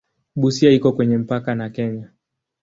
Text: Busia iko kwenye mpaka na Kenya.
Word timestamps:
Busia 0.35 0.71
iko 0.71 0.91
kwenye 0.93 1.17
mpaka 1.17 1.55
na 1.55 1.69
Kenya. 1.69 2.09